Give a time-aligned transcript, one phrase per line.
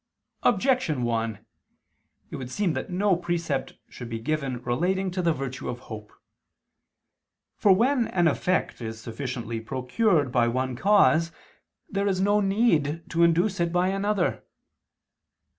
[0.41, 1.45] Objection 1:
[2.31, 6.11] It would seem that no precept should be given relating to the virtue of hope.
[7.55, 11.31] For when an effect is sufficiently procured by one cause,
[11.87, 14.43] there is no need to induce it by another.